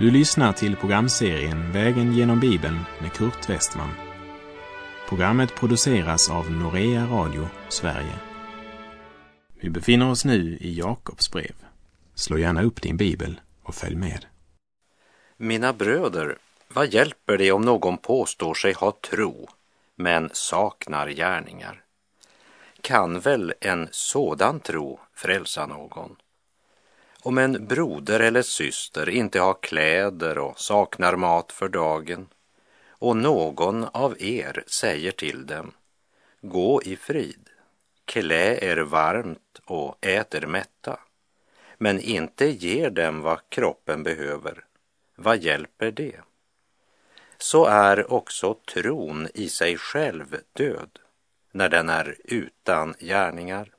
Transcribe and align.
Du 0.00 0.10
lyssnar 0.10 0.52
till 0.52 0.76
programserien 0.76 1.72
Vägen 1.72 2.12
genom 2.12 2.40
Bibeln 2.40 2.78
med 3.00 3.12
Kurt 3.12 3.48
Westman. 3.48 3.90
Programmet 5.08 5.54
produceras 5.54 6.30
av 6.30 6.50
Norea 6.50 7.06
Radio 7.06 7.48
Sverige. 7.68 8.14
Vi 9.60 9.70
befinner 9.70 10.10
oss 10.10 10.24
nu 10.24 10.58
i 10.60 10.78
Jakobs 10.78 11.30
brev. 11.30 11.54
Slå 12.14 12.38
gärna 12.38 12.62
upp 12.62 12.82
din 12.82 12.96
bibel 12.96 13.40
och 13.62 13.74
följ 13.74 13.96
med. 13.96 14.26
Mina 15.36 15.72
bröder, 15.72 16.38
vad 16.68 16.94
hjälper 16.94 17.38
det 17.38 17.52
om 17.52 17.62
någon 17.62 17.98
påstår 17.98 18.54
sig 18.54 18.72
ha 18.72 18.92
tro 19.10 19.48
men 19.96 20.30
saknar 20.32 21.08
gärningar? 21.08 21.82
Kan 22.80 23.20
väl 23.20 23.54
en 23.60 23.88
sådan 23.90 24.60
tro 24.60 25.00
frälsa 25.14 25.66
någon? 25.66 26.16
Om 27.22 27.38
en 27.38 27.66
broder 27.66 28.20
eller 28.20 28.42
syster 28.42 29.08
inte 29.08 29.40
har 29.40 29.56
kläder 29.62 30.38
och 30.38 30.60
saknar 30.60 31.16
mat 31.16 31.52
för 31.52 31.68
dagen 31.68 32.28
och 32.88 33.16
någon 33.16 33.84
av 33.84 34.22
er 34.22 34.64
säger 34.66 35.12
till 35.12 35.46
dem, 35.46 35.72
gå 36.40 36.82
i 36.82 36.96
frid, 36.96 37.48
klä 38.04 38.58
er 38.64 38.76
varmt 38.76 39.60
och 39.64 39.98
ät 40.00 40.34
er 40.34 40.46
mätta, 40.46 41.00
men 41.78 42.00
inte 42.00 42.46
ger 42.46 42.90
dem 42.90 43.20
vad 43.20 43.40
kroppen 43.48 44.02
behöver, 44.02 44.64
vad 45.16 45.38
hjälper 45.38 45.90
det? 45.90 46.20
Så 47.38 47.66
är 47.66 48.12
också 48.12 48.54
tron 48.54 49.28
i 49.34 49.48
sig 49.48 49.76
själv 49.76 50.36
död 50.52 50.98
när 51.52 51.68
den 51.68 51.88
är 51.88 52.16
utan 52.24 52.94
gärningar. 52.98 53.74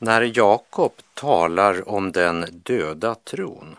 När 0.00 0.38
Jakob 0.38 0.92
talar 1.14 1.88
om 1.88 2.12
den 2.12 2.46
döda 2.50 3.14
tron 3.14 3.76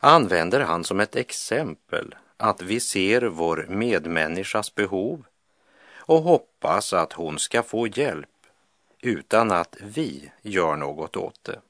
använder 0.00 0.60
han 0.60 0.84
som 0.84 1.00
ett 1.00 1.16
exempel 1.16 2.14
att 2.36 2.62
vi 2.62 2.80
ser 2.80 3.22
vår 3.22 3.66
medmänniskas 3.68 4.74
behov 4.74 5.24
och 5.96 6.22
hoppas 6.22 6.92
att 6.92 7.12
hon 7.12 7.38
ska 7.38 7.62
få 7.62 7.86
hjälp 7.86 8.28
utan 9.00 9.52
att 9.52 9.76
vi 9.80 10.30
gör 10.42 10.76
något 10.76 11.16
åt 11.16 11.44
det. 11.44 11.60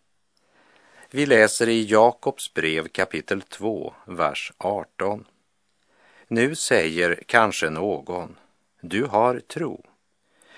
Vi 1.11 1.27
läser 1.27 1.69
i 1.69 1.85
Jakobs 1.85 2.55
brev 2.55 2.89
kapitel 2.89 3.43
2, 3.43 3.95
vers 4.05 4.53
18. 4.59 5.25
Nu 6.29 6.55
säger 6.55 7.23
kanske 7.27 7.71
någon, 7.71 8.37
du 8.81 9.05
har 9.05 9.41
tro. 9.41 9.85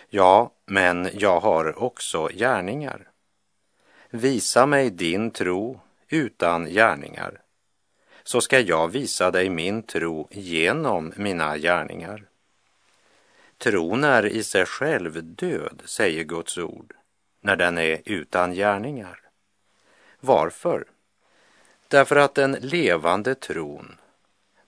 Ja, 0.09 0.51
men 0.71 1.11
jag 1.13 1.41
har 1.41 1.83
också 1.83 2.29
gärningar. 2.33 3.09
Visa 4.11 4.67
mig 4.67 4.91
din 4.91 5.31
tro 5.31 5.81
utan 6.09 6.65
gärningar, 6.65 7.41
så 8.23 8.41
ska 8.41 8.61
jag 8.61 8.89
visa 8.89 9.31
dig 9.31 9.51
min 9.51 9.83
tro 9.83 10.29
genom 10.31 11.13
mina 11.17 11.59
gärningar. 11.59 12.25
Tron 13.59 14.05
är 14.05 14.27
i 14.27 14.43
sig 14.43 14.67
själv 14.67 15.25
död, 15.25 15.83
säger 15.85 16.25
Guds 16.25 16.59
ord, 16.59 16.95
när 17.41 17.57
den 17.57 17.79
är 17.79 18.01
utan 18.05 18.55
gärningar. 18.55 19.21
Varför? 20.21 20.85
Därför 21.89 22.17
att 22.17 22.35
den 22.35 22.53
levande 22.53 23.35
tron, 23.35 23.97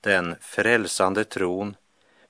den 0.01 0.37
frälsande 0.41 1.25
tron, 1.25 1.77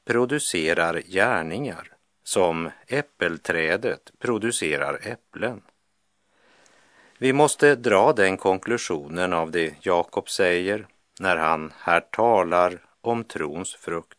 producerar 0.04 1.02
gärningar 1.06 1.96
som 2.22 2.70
äppelträdet 2.86 4.12
producerar 4.18 4.98
äpplen. 5.02 5.62
Vi 7.18 7.32
måste 7.32 7.74
dra 7.74 8.12
den 8.12 8.36
konklusionen 8.36 9.32
av 9.32 9.50
det 9.50 9.74
Jakob 9.80 10.30
säger 10.30 10.86
när 11.20 11.36
han 11.36 11.72
här 11.78 12.00
talar 12.00 12.82
om 13.00 13.24
trons 13.24 13.74
frukt. 13.74 14.18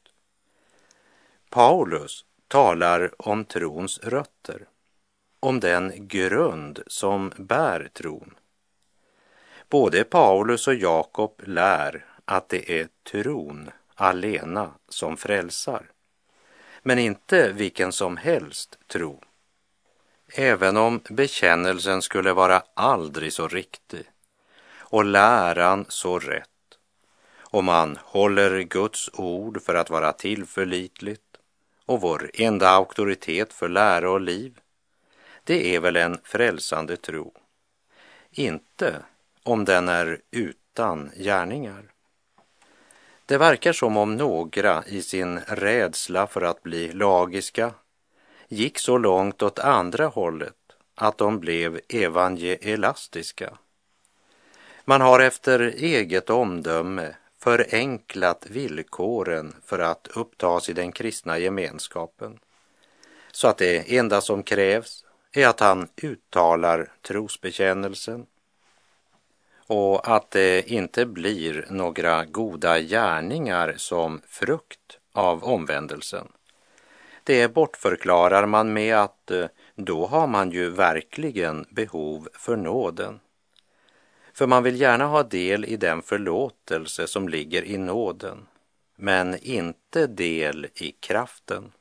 Paulus 1.50 2.26
talar 2.48 3.12
om 3.28 3.46
trons 3.46 4.00
rötter, 4.00 4.68
om 5.40 5.59
den 5.59 6.08
grund 6.08 6.80
som 6.88 7.31
bär 7.38 7.90
tron. 7.94 8.36
Både 9.70 10.03
Paulus 10.03 10.68
och 10.68 10.76
Jakob 10.76 11.42
lär 11.46 12.06
att 12.26 12.50
det 12.50 12.80
är 12.80 12.88
tron 13.12 13.70
alena 13.96 14.72
som 14.90 15.18
frälsar 15.18 15.91
men 16.81 17.00
inte 17.00 17.52
vilken 17.52 17.92
som 17.92 18.18
helst 18.18 18.78
tro. 18.88 19.22
Även 20.34 20.78
om 20.78 21.02
bekännelsen 21.09 22.02
skulle 22.02 22.34
vara 22.34 22.64
aldrig 22.74 23.34
så 23.34 23.47
riktig 23.47 24.03
och 24.80 25.06
läran 25.06 25.86
så 25.90 26.20
rätt 26.20 26.47
och 27.52 27.64
man 27.64 28.00
håller 28.03 28.62
Guds 28.62 29.09
ord 29.14 29.62
för 29.62 29.75
att 29.75 29.90
vara 29.90 30.14
tillförlitligt 30.14 31.38
och 31.86 32.02
vår 32.02 32.31
enda 32.34 32.70
auktoritet 32.70 33.53
för 33.53 33.70
lära 33.70 34.12
och 34.12 34.22
liv, 34.22 34.59
det 35.44 35.75
är 35.75 35.80
väl 35.80 35.96
en 35.96 36.18
frälsande 36.24 36.97
tro. 36.97 37.34
Inte 38.31 38.96
om 39.44 39.66
den 39.66 39.90
är 39.90 40.22
utan 40.31 41.12
gärningar. 41.16 41.91
Det 43.31 43.38
verkar 43.38 43.74
som 43.74 43.97
om 43.97 44.16
några 44.16 44.84
i 44.88 45.02
sin 45.02 45.40
rädsla 45.40 46.28
för 46.28 46.42
att 46.42 46.64
bli 46.64 46.92
lagiska 46.92 47.74
gick 48.47 48.80
så 48.80 48.97
långt 48.97 49.42
åt 49.42 49.59
andra 49.59 50.08
hållet 50.08 50.56
att 50.96 51.18
de 51.18 51.40
blev 51.40 51.80
evangelastiska. 51.90 53.58
Man 54.86 55.02
har 55.02 55.20
efter 55.20 55.59
eget 55.59 56.30
omdöme 56.30 57.16
förenklat 57.40 58.46
villkoren 58.50 59.53
för 59.66 59.80
att 59.80 60.08
upptas 60.08 60.70
i 60.70 60.74
den 60.74 60.91
kristna 60.91 61.38
gemenskapen 61.40 62.40
så 63.31 63.47
att 63.47 63.58
det 63.58 63.97
enda 63.97 64.22
som 64.22 64.44
krävs 64.44 65.06
är 65.34 65.47
att 65.47 65.59
han 65.59 65.88
uttalar 66.02 66.91
trosbekännelsen 67.02 68.25
och 69.68 70.16
att 70.16 70.32
det 70.32 70.72
inte 70.72 71.06
blir 71.06 71.66
några 71.70 72.26
goda 72.26 72.80
gärningar 72.80 73.74
som 73.78 74.22
frukt 74.28 75.00
av 75.14 75.44
omvändelsen. 75.44 76.28
Det 77.24 77.54
bortförklarar 77.54 78.46
man 78.46 78.74
med 78.74 78.98
att 78.98 79.32
eh, 79.32 79.46
då 79.76 80.06
har 80.06 80.28
man 80.28 80.52
ju 80.52 80.70
verkligen 80.70 81.66
behov 81.70 82.28
för 82.34 82.56
nåden. 82.56 83.20
För 84.34 84.48
man 84.48 84.64
vill 84.64 84.82
gärna 84.82 85.06
ha 85.06 85.24
del 85.24 85.66
i 85.66 85.78
den 85.78 86.02
förlåtelse 86.02 87.08
som 87.08 87.30
ligger 87.30 87.64
i 87.64 87.78
nåden, 87.78 88.48
men 88.96 89.38
inte 89.42 90.08
del 90.08 90.68
i 90.74 90.92
kraften. 90.92 91.72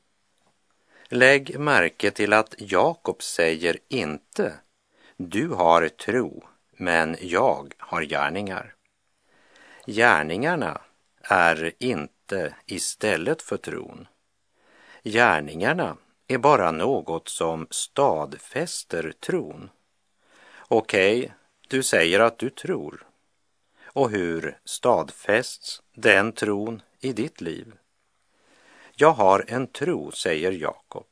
Lägg 1.07 1.59
märke 1.59 2.11
till 2.11 2.33
att 2.33 2.55
Jakob 2.57 3.23
säger 3.23 3.77
inte 3.87 4.53
du 5.17 5.47
har 5.47 5.87
tro 5.87 6.43
men 6.81 7.17
jag 7.21 7.73
har 7.77 8.01
gärningar. 8.01 8.75
Gärningarna 9.85 10.81
är 11.21 11.73
inte 11.79 12.55
istället 12.65 13.41
för 13.41 13.57
tron. 13.57 14.07
Gärningarna 15.03 15.97
är 16.27 16.37
bara 16.37 16.71
något 16.71 17.29
som 17.29 17.67
stadfäster 17.69 19.13
tron. 19.19 19.69
Okej, 20.57 21.19
okay, 21.19 21.31
du 21.67 21.83
säger 21.83 22.19
att 22.19 22.37
du 22.37 22.49
tror. 22.49 23.07
Och 23.83 24.09
hur 24.09 24.59
stadfästs 24.65 25.81
den 25.93 26.31
tron 26.31 26.81
i 26.99 27.13
ditt 27.13 27.41
liv? 27.41 27.73
Jag 28.95 29.11
har 29.11 29.45
en 29.47 29.67
tro, 29.67 30.11
säger 30.11 30.51
Jakob, 30.51 31.07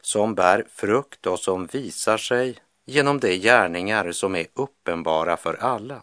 som 0.00 0.34
bär 0.34 0.66
frukt 0.68 1.26
och 1.26 1.38
som 1.38 1.66
visar 1.66 2.18
sig 2.18 2.58
genom 2.88 3.20
de 3.20 3.38
gärningar 3.38 4.12
som 4.12 4.34
är 4.34 4.46
uppenbara 4.54 5.36
för 5.36 5.54
alla. 5.54 6.02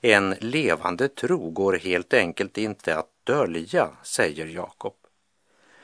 En 0.00 0.34
levande 0.40 1.08
tro 1.08 1.50
går 1.50 1.72
helt 1.72 2.14
enkelt 2.14 2.58
inte 2.58 2.96
att 2.96 3.10
dölja, 3.24 3.90
säger 4.02 4.46
Jakob. 4.46 4.94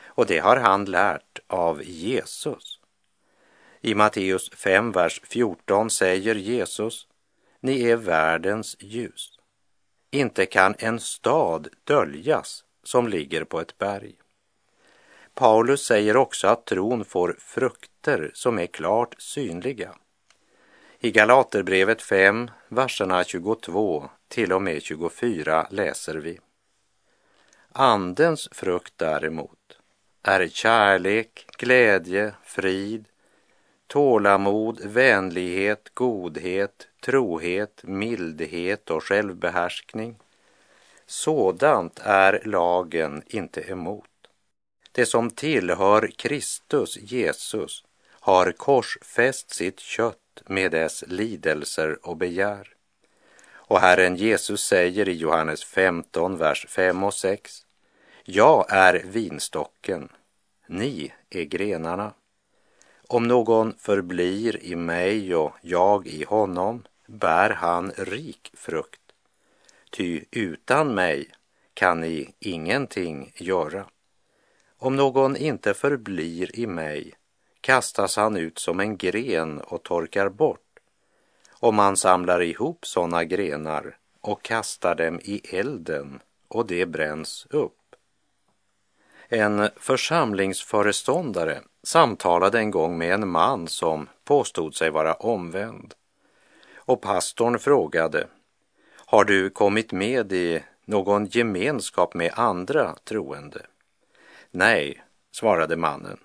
Och 0.05 0.27
det 0.27 0.39
har 0.39 0.56
han 0.56 0.85
lärt 0.85 1.39
av 1.47 1.83
Jesus. 1.85 2.81
I 3.81 3.95
Matteus 3.95 4.51
5, 4.51 4.93
vers 4.93 5.21
14 5.25 5.91
säger 5.91 6.35
Jesus, 6.35 7.07
ni 7.61 7.91
är 7.91 7.97
världens 7.97 8.77
ljus. 8.81 9.39
Inte 10.11 10.47
kan 10.47 10.75
en 10.79 11.00
stad 11.00 11.69
döljas 11.85 12.65
som 12.83 13.09
ligger 13.09 13.45
på 13.45 13.61
ett 13.61 13.79
berg. 13.79 14.15
Paulus 15.35 15.87
säger 15.87 16.17
också 16.17 16.49
att 16.49 16.65
tron 16.65 17.05
får 17.05 17.37
frukter 17.39 18.31
som 18.35 18.59
är 18.59 18.67
klart 18.67 19.15
synliga. 19.19 19.95
I 21.01 21.11
Galaterbrevet 21.11 22.03
5, 22.03 22.51
verserna 22.69 23.25
22 23.25 24.11
till 24.29 24.53
och 24.53 24.63
med 24.63 24.83
24 24.83 25.67
läser 25.71 26.15
vi. 26.15 26.39
Andens 27.73 28.49
frukt 28.53 28.95
däremot 28.97 29.79
är 30.23 30.49
kärlek, 30.49 31.47
glädje, 31.59 32.35
frid, 32.45 33.05
tålamod, 33.87 34.81
vänlighet, 34.85 35.91
godhet, 35.95 36.89
trohet, 37.03 37.81
mildhet 37.83 38.91
och 38.91 39.05
självbehärskning. 39.05 40.17
Sådant 41.07 42.01
är 42.05 42.43
lagen 42.45 43.23
inte 43.27 43.61
emot. 43.61 44.13
Det 44.94 45.06
som 45.06 45.31
tillhör 45.31 46.11
Kristus 46.17 46.96
Jesus 46.96 47.85
har 48.11 48.52
korsfäst 48.52 49.50
sitt 49.50 49.81
kött 49.81 50.43
med 50.46 50.70
dess 50.70 51.05
lidelser 51.06 51.99
och 52.02 52.17
begär. 52.17 52.69
Och 53.46 53.81
Herren 53.81 54.17
Jesus 54.17 54.62
säger 54.62 55.08
i 55.08 55.12
Johannes 55.12 55.64
15, 55.64 56.37
vers 56.37 56.67
5 56.69 57.02
och 57.02 57.14
6. 57.14 57.67
Jag 58.25 58.67
är 58.69 59.02
vinstocken, 59.05 60.08
ni 60.67 61.12
är 61.31 61.44
grenarna. 61.44 62.12
Om 63.08 63.29
någon 63.29 63.75
förblir 63.79 64.64
i 64.64 64.76
mig 64.76 65.35
och 65.35 65.52
jag 65.62 66.06
i 66.06 66.25
honom 66.25 66.82
bär 67.06 67.50
han 67.50 67.93
rik 67.97 68.52
frukt. 68.56 69.12
Ty 69.90 70.25
utan 70.31 70.94
mig 70.94 71.29
kan 71.75 72.00
ni 72.00 72.35
ingenting 72.38 73.32
göra. 73.37 73.87
Om 74.79 74.97
någon 74.97 75.37
inte 75.37 75.75
förblir 75.75 76.59
i 76.59 76.67
mig 76.67 77.15
kastas 77.61 78.17
han 78.17 78.37
ut 78.37 78.59
som 78.59 78.81
en 78.81 78.97
gren 78.97 79.61
och 79.61 79.82
torkar 79.82 80.29
bort. 80.29 80.61
Om 81.50 81.75
man 81.75 81.97
samlar 81.97 82.43
ihop 82.43 82.87
sådana 82.87 83.25
grenar 83.25 83.97
och 84.21 84.43
kastar 84.43 84.94
dem 84.94 85.21
i 85.23 85.56
elden 85.56 86.21
och 86.49 86.67
det 86.67 86.87
bränns 86.87 87.47
upp. 87.50 87.97
En 89.29 89.69
församlingsföreståndare 89.76 91.61
samtalade 91.82 92.59
en 92.59 92.71
gång 92.71 92.99
med 92.99 93.15
en 93.15 93.29
man 93.29 93.69
som 93.69 94.09
påstod 94.25 94.75
sig 94.75 94.91
vara 94.91 95.15
omvänd. 95.15 95.94
Och 96.75 97.03
pastorn 97.03 97.59
frågade, 97.59 98.26
har 98.97 99.25
du 99.25 99.50
kommit 99.50 99.93
med 99.93 100.32
i 100.32 100.62
någon 100.85 101.26
gemenskap 101.26 102.15
med 102.15 102.32
andra 102.35 102.94
troende? 103.05 103.67
Nej, 104.56 105.05
svarade 105.33 105.77
mannen. 105.77 106.19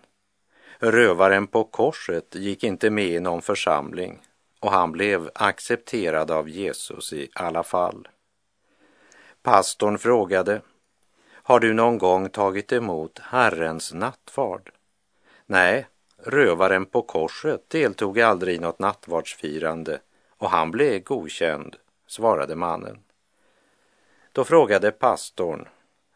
Rövaren 0.80 1.48
på 1.48 1.64
korset 1.64 2.36
gick 2.36 2.64
inte 2.64 2.90
med 2.90 3.06
i 3.06 3.20
någon 3.20 3.42
församling 3.42 4.20
och 4.60 4.72
han 4.72 4.92
blev 4.92 5.30
accepterad 5.36 6.31
av 6.31 6.50
Jesus 6.50 7.14
i 7.14 7.30
alla 7.34 7.64
fall. 7.64 8.08
Pastorn 9.42 9.98
frågade, 9.98 10.62
har 11.31 11.60
du 11.60 11.74
någon 11.74 11.98
gång 11.98 12.30
tagit 12.30 12.72
emot 12.72 13.20
Herrens 13.20 13.94
nattvard? 13.94 14.72
Nej, 15.46 15.88
rövaren 16.18 16.86
på 16.86 17.02
korset 17.02 17.70
deltog 17.70 18.20
aldrig 18.20 18.56
i 18.56 18.60
något 18.60 18.80
nattvardsfirande 18.80 20.00
och 20.38 20.50
han 20.50 20.72
blev 20.72 21.04
godkänd, 21.04 21.75
svarade 22.08 22.56
mannen. 22.56 23.00
Då 24.32 24.44
frågade 24.44 24.92
pastorn, 24.92 25.68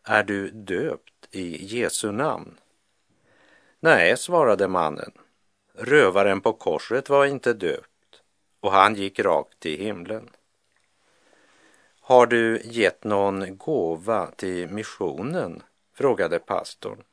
är 0.03 0.23
du 0.23 0.49
döpt 0.51 1.12
i 1.35 1.65
Jesu 1.65 2.11
namn? 2.11 2.57
Nej, 3.79 4.17
svarade 4.17 4.67
mannen. 4.67 5.11
Rövaren 5.73 6.41
på 6.41 6.53
korset 6.53 7.09
var 7.09 7.25
inte 7.25 7.53
döpt 7.53 8.21
och 8.59 8.71
han 8.71 8.95
gick 8.95 9.19
rakt 9.19 9.59
till 9.59 9.79
himlen. 9.79 10.29
Har 11.99 12.25
du 12.25 12.61
gett 12.63 13.03
någon 13.03 13.57
gåva 13.57 14.31
till 14.31 14.69
missionen? 14.69 15.63
frågade 15.93 16.39
pastorn. 16.39 17.03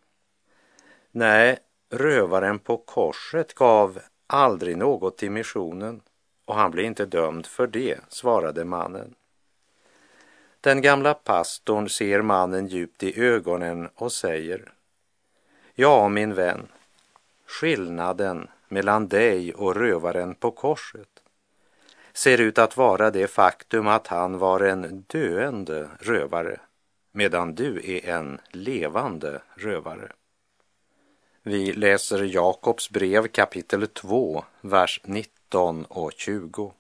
Nej, 1.11 1.59
rövaren 1.91 2.59
på 2.59 2.77
korset 2.77 3.55
gav 3.55 4.01
aldrig 4.27 4.77
något 4.77 5.19
till 5.19 5.31
missionen 5.31 6.01
och 6.45 6.55
han 6.55 6.71
blev 6.71 6.85
inte 6.87 7.07
dömd 7.07 7.47
för 7.47 7.67
det, 7.67 7.99
svarade 8.09 8.65
mannen. 8.65 9.15
Den 10.61 10.81
gamla 10.83 11.15
pastorn 11.15 11.89
ser 11.89 12.23
mannen 12.23 12.67
djupt 12.67 13.03
i 13.03 13.21
ögonen 13.21 13.89
och 13.95 14.13
säger 14.13 14.73
Ja, 15.75 16.09
min 16.09 16.35
vän, 16.35 16.69
skillnaden 17.47 18.49
mellan 18.69 19.09
dig 19.09 19.55
och 19.55 19.77
rövaren 19.77 20.35
på 20.35 20.51
korset 20.51 21.09
ser 22.13 22.41
ut 22.41 22.59
att 22.59 22.77
vara 22.77 23.11
det 23.11 23.27
faktum 23.27 23.87
att 23.87 24.07
han 24.07 24.39
var 24.39 24.61
en 24.61 25.05
döende 25.07 25.89
rövare 26.01 26.61
medan 27.13 27.55
du 27.55 27.81
är 27.97 28.09
en 28.09 28.41
levande 28.51 29.43
rövare. 29.55 30.13
Vi 31.43 31.73
läser 31.73 32.23
Jakobs 32.23 32.91
brev 32.91 33.29
kapitel 33.29 33.87
2, 33.87 34.45
vers 34.61 35.01
19 35.05 35.85
och 35.85 36.13
20. 36.13 36.73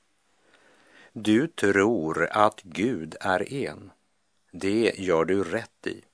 Du 1.12 1.46
tror 1.46 2.28
att 2.30 2.62
Gud 2.62 3.16
är 3.20 3.52
en. 3.52 3.90
Det 4.52 4.92
gör 4.98 5.24
du 5.24 5.44
rätt 5.44 5.86
i. 5.86 6.04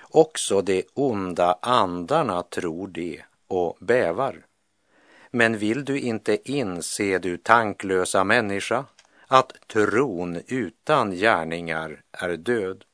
Också 0.00 0.62
de 0.62 0.84
onda 0.94 1.58
andarna 1.62 2.42
tror 2.42 2.88
det 2.88 3.22
och 3.46 3.76
bävar. 3.80 4.46
Men 5.30 5.58
vill 5.58 5.84
du 5.84 6.00
inte 6.00 6.50
inse, 6.50 7.18
du 7.18 7.36
tanklösa 7.36 8.24
människa, 8.24 8.84
att 9.26 9.52
tron 9.66 10.42
utan 10.46 11.10
gärningar 11.12 12.02
är 12.12 12.36
död? 12.36 12.84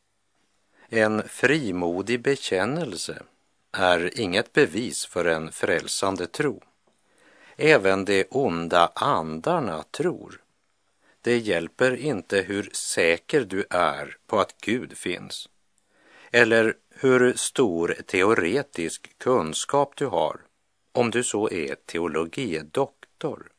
En 0.89 1.23
frimodig 1.29 2.23
bekännelse 2.23 3.23
är 3.73 4.21
inget 4.21 4.53
bevis 4.53 5.07
för 5.07 5.25
en 5.25 5.53
frälsande 5.53 6.27
tro. 6.27 6.63
Även 7.57 8.05
de 8.05 8.25
onda 8.31 8.93
andarna 8.95 9.83
tror. 9.83 10.44
Det 11.25 11.39
hjälper 11.39 11.97
inte 11.97 12.41
hur 12.41 12.71
säker 12.73 13.45
du 13.45 13.65
är 13.71 14.17
på 14.27 14.41
att 14.41 14.61
Gud 14.61 14.99
finns 14.99 15.49
eller 16.31 16.75
hur 16.91 17.33
stor 17.33 17.97
teoretisk 18.07 19.19
kunskap 19.19 19.97
du 19.97 20.07
har 20.07 20.41
om 20.93 21.11
du 21.11 21.25
så 21.25 21.51
är 21.51 21.75
teologidoktor, 21.75 23.53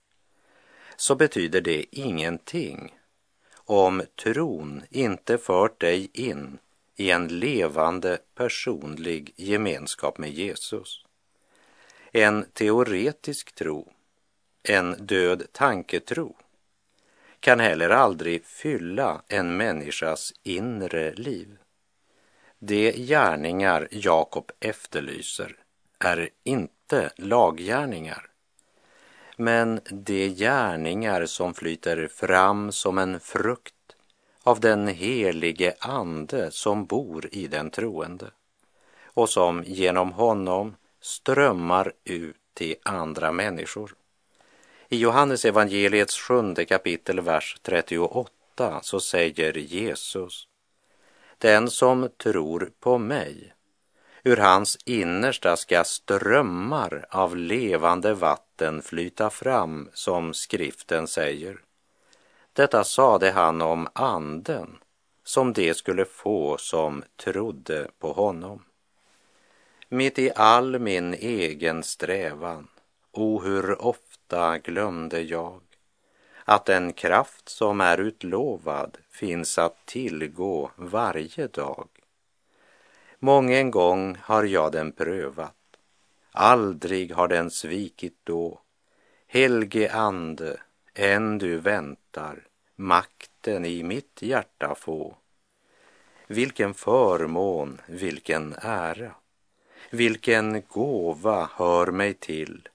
så 0.97 1.15
betyder 1.15 1.61
det 1.61 1.85
ingenting 1.91 2.93
om 3.55 4.03
tron 4.23 4.83
inte 4.89 5.37
fört 5.37 5.81
dig 5.81 6.09
in 6.13 6.57
i 6.95 7.11
en 7.11 7.27
levande 7.27 8.17
personlig 8.35 9.33
gemenskap 9.35 10.17
med 10.17 10.31
Jesus. 10.31 11.05
En 12.11 12.45
teoretisk 12.53 13.55
tro, 13.55 13.91
en 14.63 15.05
död 15.05 15.43
tanketro, 15.51 16.35
kan 17.45 17.59
heller 17.59 17.89
aldrig 17.89 18.45
fylla 18.45 19.21
en 19.27 19.57
människas 19.57 20.33
inre 20.43 21.13
liv. 21.13 21.57
De 22.59 22.91
gärningar 22.91 23.87
Jakob 23.91 24.51
efterlyser 24.59 25.55
är 25.99 26.29
inte 26.43 27.09
laggärningar, 27.17 28.29
men 29.37 29.79
de 29.91 30.29
gärningar 30.29 31.25
som 31.25 31.53
flyter 31.53 32.07
fram 32.07 32.71
som 32.71 32.97
en 32.97 33.19
frukt 33.19 33.95
av 34.43 34.59
den 34.59 34.87
helige 34.87 35.75
Ande 35.79 36.51
som 36.51 36.85
bor 36.85 37.29
i 37.31 37.47
den 37.47 37.69
troende 37.69 38.31
och 39.03 39.29
som 39.29 39.63
genom 39.65 40.11
honom 40.11 40.75
strömmar 41.01 41.93
ut 42.03 42.35
till 42.53 42.75
andra 42.83 43.31
människor. 43.31 43.95
I 44.95 44.97
Johannes 44.97 45.45
evangeliets 45.45 46.17
sjunde 46.17 46.65
kapitel, 46.65 47.19
vers 47.19 47.57
38, 47.61 48.79
så 48.81 48.99
säger 48.99 49.57
Jesus 49.57 50.47
Den 51.37 51.69
som 51.69 52.09
tror 52.23 52.71
på 52.79 52.97
mig 52.97 53.53
ur 54.23 54.37
hans 54.37 54.77
innersta 54.85 55.57
ska 55.57 55.83
strömmar 55.83 57.05
av 57.09 57.35
levande 57.35 58.13
vatten 58.13 58.81
flyta 58.81 59.29
fram, 59.29 59.89
som 59.93 60.33
skriften 60.33 61.07
säger. 61.07 61.57
Detta 62.53 62.83
sade 62.83 63.31
han 63.31 63.61
om 63.61 63.87
anden 63.93 64.77
som 65.23 65.53
det 65.53 65.77
skulle 65.77 66.05
få 66.05 66.57
som 66.57 67.03
trodde 67.15 67.87
på 67.99 68.11
honom. 68.11 68.63
Mitt 69.89 70.19
i 70.19 70.31
all 70.35 70.79
min 70.79 71.13
egen 71.13 71.83
strävan, 71.83 72.67
o 73.11 73.41
hur 73.41 73.81
ofta 73.81 74.04
glömde 74.63 75.21
jag 75.21 75.61
att 76.45 76.65
den 76.65 76.93
kraft 76.93 77.49
som 77.49 77.81
är 77.81 77.97
utlovad 77.97 78.97
finns 79.09 79.57
att 79.57 79.85
tillgå 79.85 80.71
varje 80.75 81.47
dag. 81.47 81.87
Mången 83.19 83.71
gång 83.71 84.17
har 84.21 84.43
jag 84.43 84.71
den 84.71 84.91
prövat, 84.91 85.77
aldrig 86.31 87.11
har 87.11 87.27
den 87.27 87.51
svikit 87.51 88.17
då. 88.23 88.61
Helge 89.27 89.91
Ande, 89.93 90.59
än 90.93 91.37
du 91.37 91.57
väntar, 91.57 92.47
makten 92.75 93.65
i 93.65 93.83
mitt 93.83 94.21
hjärta 94.21 94.75
få. 94.75 95.15
Vilken 96.27 96.73
förmån, 96.73 97.81
vilken 97.87 98.55
ära, 98.61 99.11
vilken 99.89 100.61
gåva 100.67 101.49
hör 101.53 101.87
mig 101.91 102.13
till. 102.13 102.69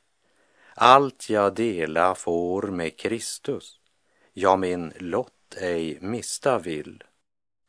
Allt 0.74 1.30
jag 1.30 1.54
dela 1.54 2.14
får 2.14 2.62
med 2.62 2.96
Kristus, 2.96 3.80
ja, 4.32 4.56
min 4.56 4.92
lott 4.98 5.54
ej 5.56 5.98
mista 6.00 6.58
vill. 6.58 7.04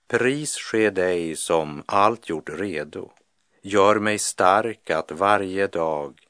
Pris 0.08 0.56
ske 0.58 0.90
dig 0.90 1.36
som 1.36 1.84
allt 1.86 2.30
gjort 2.30 2.50
redo. 2.50 3.12
Gör 3.62 4.00
mig 4.00 4.20
stark 4.20 4.90
att 4.90 5.12
varje 5.12 5.68
dag 5.68 6.28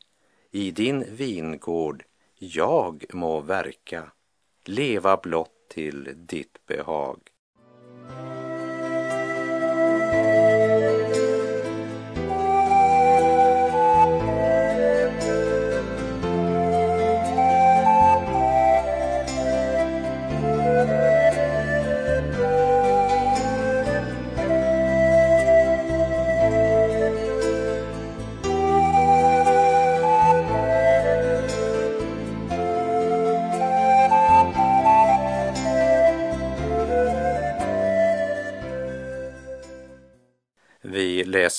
i 0.52 0.72
din 0.72 1.16
vingård 1.16 2.04
jag 2.36 3.06
må 3.14 3.40
verka, 3.40 4.12
leva 4.66 5.18
blott 5.18 5.70
till 5.70 6.14
ditt 6.16 6.66
behag. 6.66 7.20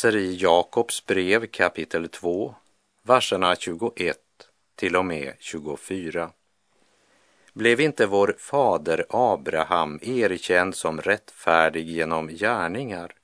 Läser 0.02 0.18
i 0.18 0.36
Jakobs 0.36 1.06
brev 1.06 1.46
kapitel 1.46 2.08
2, 2.08 2.54
verserna 3.02 3.56
21 3.56 4.18
till 4.74 4.96
och 4.96 5.04
med 5.04 5.34
24. 5.38 6.30
Blev 7.52 7.80
inte 7.80 8.06
vår 8.06 8.36
fader 8.38 9.06
Abraham 9.08 9.98
erkänd 10.02 10.74
som 10.74 11.00
rättfärdig 11.00 11.88
genom 11.88 12.28
gärningar 12.28 13.14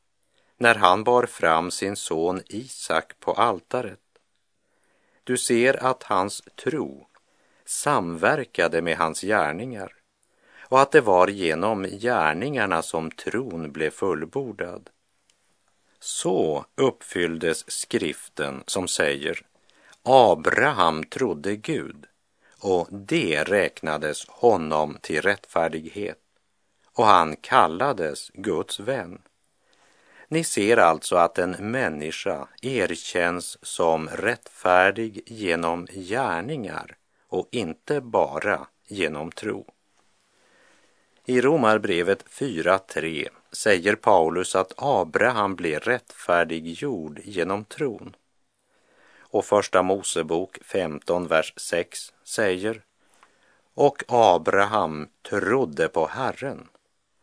när 0.56 0.74
han 0.74 1.04
bar 1.04 1.26
fram 1.26 1.70
sin 1.70 1.96
son 1.96 2.42
Isak 2.46 3.20
på 3.20 3.32
altaret? 3.32 4.00
Du 5.24 5.36
ser 5.36 5.84
att 5.84 6.02
hans 6.02 6.42
tro 6.64 7.06
samverkade 7.64 8.82
med 8.82 8.96
hans 8.96 9.20
gärningar 9.20 9.92
och 10.60 10.80
att 10.80 10.92
det 10.92 11.00
var 11.00 11.28
genom 11.28 11.82
gärningarna 11.82 12.82
som 12.82 13.10
tron 13.10 13.72
blev 13.72 13.90
fullbordad. 13.90 14.90
Så 16.00 16.64
uppfylldes 16.74 17.70
skriften 17.70 18.62
som 18.66 18.88
säger 18.88 19.40
Abraham 20.02 21.04
trodde 21.04 21.56
Gud 21.56 22.06
och 22.60 22.88
det 22.90 23.44
räknades 23.44 24.28
honom 24.28 24.98
till 25.00 25.22
rättfärdighet 25.22 26.18
och 26.92 27.04
han 27.04 27.36
kallades 27.36 28.30
Guds 28.34 28.80
vän. 28.80 29.22
Ni 30.28 30.44
ser 30.44 30.76
alltså 30.76 31.16
att 31.16 31.38
en 31.38 31.50
människa 31.50 32.48
erkänns 32.62 33.58
som 33.62 34.08
rättfärdig 34.08 35.22
genom 35.26 35.86
gärningar 35.86 36.96
och 37.28 37.48
inte 37.50 38.00
bara 38.00 38.66
genom 38.86 39.32
tro. 39.32 39.66
I 41.24 41.40
Romarbrevet 41.40 42.24
4.3 42.24 43.28
säger 43.52 43.94
Paulus 43.94 44.54
att 44.54 44.72
Abraham 44.76 45.56
blev 45.56 45.80
rättfärdiggjord 45.80 47.20
genom 47.24 47.64
tron. 47.64 48.16
Och 49.18 49.44
första 49.44 49.82
Mosebok 49.82 50.58
15, 50.62 51.26
vers 51.26 51.52
6 51.56 52.12
säger 52.24 52.82
Och 53.74 54.04
Abraham 54.08 55.08
trodde 55.30 55.88
på 55.88 56.06
Herren 56.06 56.68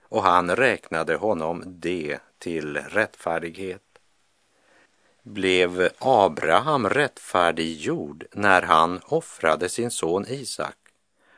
och 0.03 0.23
han 0.23 0.55
räknade 0.55 1.15
honom 1.15 1.63
det 1.65 2.19
till 2.37 2.77
rättfärdighet. 2.77 3.81
Blev 5.23 5.89
Abraham 5.99 6.89
rättfärdiggjord 6.89 8.25
när 8.31 8.61
han 8.61 9.01
offrade 9.05 9.69
sin 9.69 9.91
son 9.91 10.25
Isak? 10.27 10.77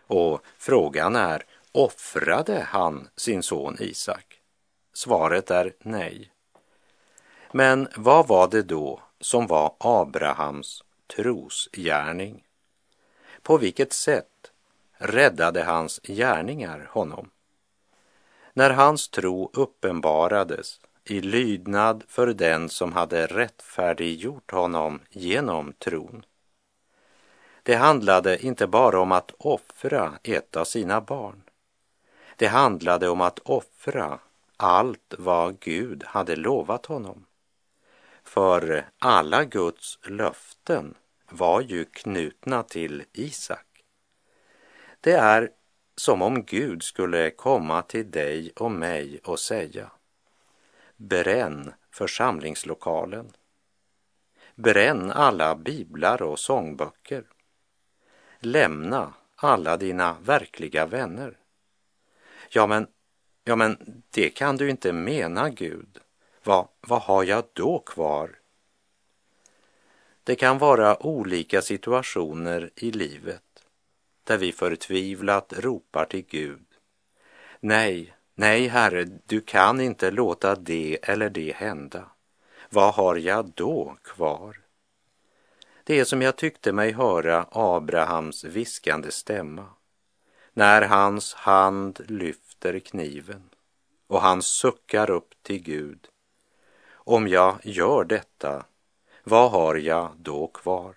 Och 0.08 0.42
frågan 0.58 1.16
är, 1.16 1.46
offrade 1.72 2.68
han 2.70 3.08
sin 3.16 3.44
son 3.44 3.78
Isak? 3.80 4.27
Svaret 4.98 5.52
är 5.52 5.74
nej. 5.80 6.32
Men 7.52 7.88
vad 7.96 8.28
var 8.28 8.48
det 8.48 8.62
då 8.62 9.02
som 9.20 9.48
var 9.48 9.76
Abrahams 9.78 10.84
trosgärning? 11.16 12.44
På 13.42 13.58
vilket 13.58 13.94
sätt 13.94 14.52
räddade 14.98 15.64
hans 15.64 16.00
gärningar 16.04 16.90
honom? 16.92 17.30
När 18.54 18.70
hans 18.70 19.10
tro 19.10 19.50
uppenbarades 19.54 20.80
i 21.04 21.22
lydnad 21.22 22.04
för 22.08 22.28
den 22.28 22.70
som 22.70 22.94
hade 22.94 23.28
rättfärdiggjort 23.28 24.52
honom 24.52 25.00
genom 25.10 25.74
tron. 25.74 26.26
Det 27.64 27.76
handlade 27.76 28.46
inte 28.46 28.68
bara 28.68 29.00
om 29.00 29.12
att 29.12 29.32
offra 29.38 30.14
ett 30.24 30.56
av 30.56 30.66
sina 30.66 31.02
barn. 31.02 31.42
Det 32.36 32.48
handlade 32.48 33.10
om 33.10 33.22
att 33.22 33.40
offra 33.40 34.20
allt 34.58 35.14
vad 35.18 35.60
Gud 35.60 36.04
hade 36.04 36.36
lovat 36.36 36.86
honom. 36.86 37.26
För 38.24 38.90
alla 39.00 39.44
Guds 39.44 40.00
löften 40.04 40.96
var 41.30 41.62
ju 41.62 41.86
knutna 41.86 42.64
till 42.64 43.04
Isak. 43.14 43.84
Det 45.02 45.14
är 45.14 45.52
som 45.96 46.22
om 46.22 46.44
Gud 46.44 46.84
skulle 46.84 47.30
komma 47.30 47.82
till 47.82 48.12
dig 48.12 48.52
och 48.56 48.72
mig 48.72 49.20
och 49.24 49.40
säga 49.40 49.92
Bränn 50.96 51.74
församlingslokalen. 51.92 53.32
Bränn 54.56 55.12
alla 55.12 55.56
biblar 55.56 56.22
och 56.22 56.40
sångböcker. 56.40 57.24
Lämna 58.40 59.14
alla 59.36 59.78
dina 59.78 60.18
verkliga 60.22 60.86
vänner. 60.86 61.38
Ja, 62.50 62.68
men, 62.68 62.88
ja, 63.48 63.56
men 63.56 64.04
det 64.12 64.30
kan 64.30 64.58
du 64.58 64.70
inte 64.70 64.94
mena, 64.94 65.50
Gud. 65.50 66.00
Vad, 66.44 66.68
vad 66.82 67.02
har 67.02 67.24
jag 67.24 67.44
då 67.54 67.80
kvar? 67.80 68.40
Det 70.24 70.36
kan 70.36 70.58
vara 70.58 71.06
olika 71.06 71.62
situationer 71.62 72.70
i 72.76 72.92
livet 72.92 73.44
där 74.24 74.38
vi 74.38 74.52
förtvivlat 74.52 75.54
ropar 75.58 76.06
till 76.06 76.26
Gud. 76.30 76.66
Nej, 77.60 78.16
nej, 78.36 78.68
Herre, 78.68 79.06
du 79.26 79.42
kan 79.42 79.82
inte 79.82 80.12
låta 80.12 80.56
det 80.56 80.98
eller 81.02 81.30
det 81.30 81.56
hända. 81.56 82.06
Vad 82.70 82.94
har 82.94 83.16
jag 83.16 83.52
då 83.56 83.98
kvar? 84.04 84.60
Det 85.84 86.00
är 86.00 86.06
som 86.06 86.22
jag 86.22 86.36
tyckte 86.36 86.72
mig 86.72 86.92
höra 86.92 87.46
Abrahams 87.52 88.44
viskande 88.44 89.12
stämma 89.12 89.66
när 90.54 90.82
hans 90.82 91.34
hand 91.34 92.06
efter 92.58 92.80
kniven 92.80 93.50
och 94.08 94.22
han 94.22 94.42
suckar 94.42 95.10
upp 95.10 95.34
till 95.42 95.64
Gud. 95.64 96.08
Om 96.92 97.28
jag 97.28 97.60
gör 97.64 98.04
detta, 98.04 98.66
vad 99.24 99.52
har 99.52 99.76
jag 99.76 100.16
då 100.18 100.48
kvar? 100.48 100.96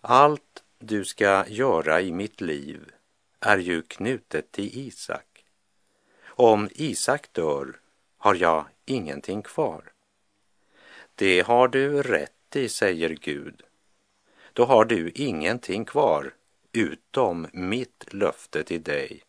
Allt 0.00 0.64
du 0.78 1.04
ska 1.04 1.44
göra 1.48 2.00
i 2.00 2.12
mitt 2.12 2.40
liv 2.40 2.92
är 3.40 3.58
ju 3.58 3.82
knutet 3.82 4.52
till 4.52 4.78
Isak. 4.78 5.44
Om 6.24 6.68
Isak 6.72 7.32
dör 7.32 7.80
har 8.18 8.34
jag 8.34 8.64
ingenting 8.84 9.42
kvar. 9.42 9.92
Det 11.14 11.40
har 11.40 11.68
du 11.68 12.02
rätt 12.02 12.56
i, 12.56 12.68
säger 12.68 13.10
Gud. 13.10 13.62
Då 14.52 14.64
har 14.64 14.84
du 14.84 15.10
ingenting 15.10 15.84
kvar 15.84 16.34
utom 16.72 17.46
mitt 17.52 18.12
löfte 18.12 18.64
till 18.64 18.82
dig, 18.82 19.25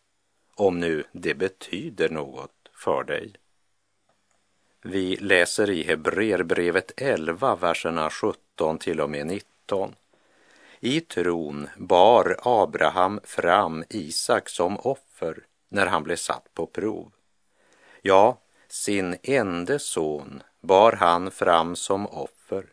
om 0.60 0.80
nu 0.80 1.04
det 1.12 1.34
betyder 1.34 2.08
något 2.08 2.70
för 2.74 3.04
dig. 3.04 3.32
Vi 4.82 5.16
läser 5.16 5.70
i 5.70 5.82
Hebreerbrevet 5.82 6.92
11, 6.96 7.56
verserna 7.56 8.10
17 8.10 8.78
till 8.78 9.00
och 9.00 9.10
med 9.10 9.26
19. 9.26 9.94
I 10.80 11.00
tron 11.00 11.68
bar 11.76 12.36
Abraham 12.42 13.20
fram 13.24 13.84
Isak 13.88 14.48
som 14.48 14.78
offer 14.78 15.46
när 15.68 15.86
han 15.86 16.02
blev 16.02 16.16
satt 16.16 16.54
på 16.54 16.66
prov. 16.66 17.12
Ja, 18.02 18.38
sin 18.68 19.16
ende 19.22 19.78
son 19.78 20.42
bar 20.60 20.92
han 20.92 21.30
fram 21.30 21.76
som 21.76 22.06
offer 22.06 22.64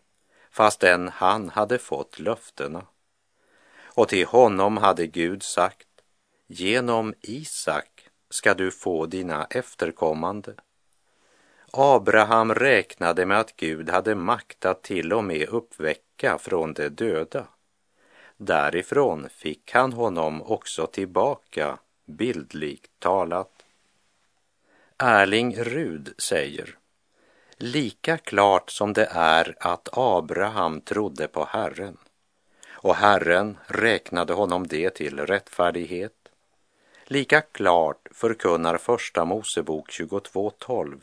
fastän 0.56 1.10
han 1.10 1.50
hade 1.50 1.78
fått 1.78 2.20
löftena. 2.20 2.86
Och 3.84 4.08
till 4.08 4.26
honom 4.26 4.78
hade 4.78 5.08
Gud 5.08 5.44
sagt, 5.44 5.88
genom 6.48 7.14
Isak 7.22 8.10
ska 8.30 8.54
du 8.54 8.72
få 8.72 9.06
dina 9.06 9.48
efterkommande. 9.50 10.54
Abraham 11.72 12.54
räknade 12.54 13.26
med 13.26 13.40
att 13.40 13.56
Gud 13.56 13.90
hade 13.90 14.16
makt 14.16 14.66
att 14.66 14.84
till 14.84 15.14
och 15.14 15.24
med 15.24 15.50
uppväcka 15.50 16.38
från 16.38 16.74
de 16.74 16.90
döda. 16.90 17.48
Därifrån 18.38 19.30
fick 19.30 19.72
han 19.72 19.94
honom 19.94 20.42
också 20.42 20.88
tillbaka, 20.88 21.78
bildligt 22.06 22.92
talat. 23.00 23.66
Erling 24.98 25.56
Rud 25.56 26.14
säger 26.18 26.78
Lika 27.58 28.18
klart 28.18 28.70
som 28.70 28.94
det 28.94 29.08
är 29.12 29.56
att 29.60 29.90
Abraham 29.92 30.82
trodde 30.82 31.28
på 31.28 31.46
Herren 31.46 31.98
och 32.86 32.96
Herren 32.96 33.58
räknade 33.68 34.34
honom 34.34 34.68
det 34.68 34.90
till 34.90 35.20
rättfärdighet. 35.20 36.25
Lika 37.08 37.42
klart 37.42 38.08
förkunnar 38.12 38.78
Första 38.78 39.26
Mosebok 39.26 39.90
22.12 39.90 41.02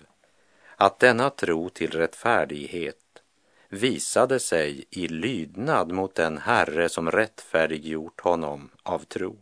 att 0.76 0.98
denna 0.98 1.30
tro 1.30 1.68
till 1.68 1.90
rättfärdighet 1.90 3.22
visade 3.68 4.40
sig 4.40 4.84
i 4.90 5.08
lydnad 5.08 5.92
mot 5.92 6.14
den 6.14 6.38
Herre 6.38 6.88
som 6.88 7.10
rättfärdiggjort 7.10 8.20
honom 8.20 8.70
av 8.82 8.98
tro. 8.98 9.36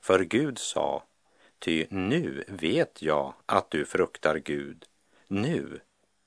För 0.00 0.20
Gud 0.20 0.58
sa, 0.58 1.02
ty 1.58 1.86
nu 1.90 2.44
vet 2.48 3.02
jag 3.02 3.34
att 3.46 3.70
du 3.70 3.84
fruktar 3.84 4.36
Gud, 4.36 4.84
nu 5.26 5.80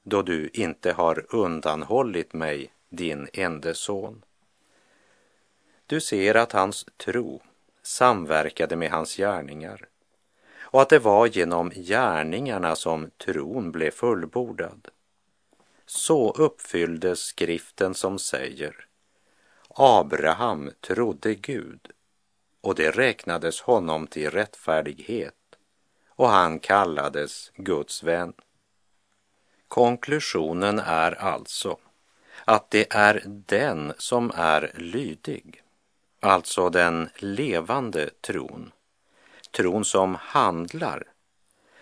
då 0.03 0.21
du 0.21 0.49
inte 0.53 0.91
har 0.91 1.35
undanhållit 1.35 2.33
mig 2.33 2.73
din 2.89 3.27
ende 3.33 3.73
son. 3.73 4.23
Du 5.85 6.01
ser 6.01 6.35
att 6.35 6.51
hans 6.51 6.85
tro 6.97 7.41
samverkade 7.83 8.75
med 8.75 8.91
hans 8.91 9.15
gärningar 9.15 9.87
och 10.59 10.81
att 10.81 10.89
det 10.89 10.99
var 10.99 11.27
genom 11.27 11.69
gärningarna 11.69 12.75
som 12.75 13.09
tron 13.17 13.71
blev 13.71 13.91
fullbordad. 13.91 14.87
Så 15.85 16.31
uppfylldes 16.31 17.19
skriften 17.19 17.93
som 17.93 18.19
säger 18.19 18.85
Abraham 19.75 20.71
trodde 20.81 21.35
Gud 21.35 21.91
och 22.61 22.75
det 22.75 22.91
räknades 22.91 23.61
honom 23.61 24.07
till 24.07 24.31
rättfärdighet 24.31 25.35
och 26.09 26.29
han 26.29 26.59
kallades 26.59 27.51
Guds 27.55 28.03
vän. 28.03 28.33
Konklusionen 29.67 30.79
är 30.79 31.11
alltså 31.11 31.77
att 32.45 32.71
det 32.71 32.93
är 32.93 33.23
den 33.25 33.93
som 33.97 34.31
är 34.35 34.71
lydig, 34.75 35.60
alltså 36.21 36.69
den 36.69 37.09
levande 37.17 38.09
tron, 38.21 38.71
tron 39.51 39.85
som 39.85 40.15
handlar, 40.15 41.03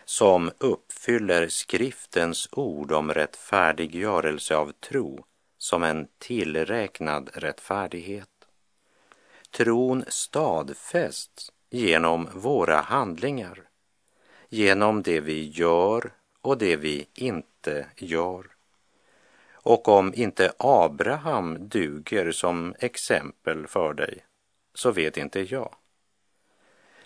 som 0.05 0.51
uppfyller 0.58 1.48
skriftens 1.48 2.50
ord 2.51 2.91
om 2.91 3.13
rättfärdiggörelse 3.13 4.55
av 4.55 4.72
tro 4.72 5.25
som 5.58 5.84
en 5.84 6.08
tillräknad 6.17 7.29
rättfärdighet. 7.34 8.29
Tron 9.51 10.03
stadfästs 10.08 11.51
genom 11.69 12.29
våra 12.34 12.81
handlingar, 12.81 13.63
genom 14.50 15.03
det 15.03 15.19
vi 15.19 15.50
gör 15.50 16.12
och 16.41 16.58
det 16.58 16.75
vi 16.75 17.08
inte 17.13 17.86
gör. 17.98 18.46
Och 19.51 19.88
om 19.88 20.13
inte 20.15 20.53
Abraham 20.58 21.69
duger 21.69 22.31
som 22.31 22.75
exempel 22.79 23.67
för 23.67 23.93
dig, 23.93 24.25
så 24.79 24.91
vet 24.91 25.17
inte 25.17 25.39
jag. 25.39 25.75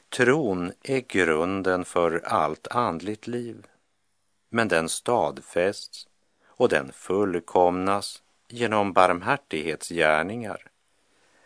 Tron 0.09 0.71
är 0.83 0.99
grunden 0.99 1.85
för 1.85 2.21
allt 2.25 2.67
andligt 2.67 3.27
liv, 3.27 3.67
men 4.49 4.67
den 4.67 4.89
stadfästs 4.89 6.07
och 6.45 6.69
den 6.69 6.91
fullkomnas 6.91 8.23
genom 8.47 8.93
barmhärtighetsgärningar 8.93 10.65